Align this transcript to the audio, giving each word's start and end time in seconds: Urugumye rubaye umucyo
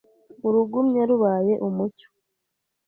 Urugumye 0.47 1.01
rubaye 1.09 1.53
umucyo 1.67 2.07